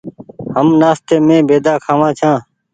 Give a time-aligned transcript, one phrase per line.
[0.55, 2.35] هم نآستي مين بيدآ کآوآن ڇآن۔